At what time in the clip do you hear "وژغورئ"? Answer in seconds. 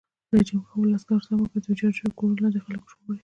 2.83-3.19